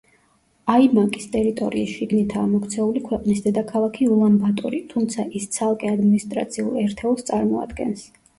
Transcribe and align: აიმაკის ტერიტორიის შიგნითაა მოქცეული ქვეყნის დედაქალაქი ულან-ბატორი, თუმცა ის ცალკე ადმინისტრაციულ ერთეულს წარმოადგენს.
აიმაკის 0.75 1.27
ტერიტორიის 1.33 1.91
შიგნითაა 1.97 2.45
მოქცეული 2.53 3.03
ქვეყნის 3.09 3.43
დედაქალაქი 3.49 4.09
ულან-ბატორი, 4.17 4.81
თუმცა 4.95 5.27
ის 5.41 5.47
ცალკე 5.59 5.93
ადმინისტრაციულ 5.93 6.83
ერთეულს 6.87 7.29
წარმოადგენს. 7.31 8.11